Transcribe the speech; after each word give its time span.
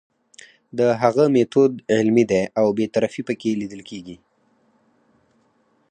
د 0.77 0.79
هغه 1.01 1.23
میتود 1.35 1.71
علمي 1.93 2.23
دی 2.31 2.43
او 2.59 2.67
بې 2.77 2.85
طرفي 2.95 3.21
پکې 3.27 3.59
لیدل 3.61 3.81
کیږي. 3.89 4.15